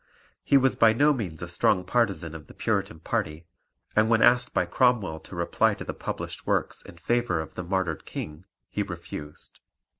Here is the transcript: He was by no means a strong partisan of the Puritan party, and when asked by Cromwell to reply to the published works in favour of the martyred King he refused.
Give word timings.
He 0.43 0.57
was 0.57 0.75
by 0.75 0.93
no 0.93 1.13
means 1.13 1.43
a 1.43 1.47
strong 1.47 1.83
partisan 1.85 2.33
of 2.33 2.47
the 2.47 2.55
Puritan 2.55 3.01
party, 3.01 3.45
and 3.95 4.09
when 4.09 4.23
asked 4.23 4.51
by 4.51 4.65
Cromwell 4.65 5.19
to 5.19 5.35
reply 5.35 5.75
to 5.75 5.83
the 5.83 5.93
published 5.93 6.47
works 6.47 6.81
in 6.81 6.97
favour 6.97 7.39
of 7.39 7.53
the 7.53 7.61
martyred 7.63 8.03
King 8.03 8.45
he 8.67 8.81
refused. 8.81 9.59